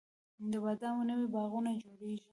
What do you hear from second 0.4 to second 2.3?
د بادامو نوي باغونه جوړیږي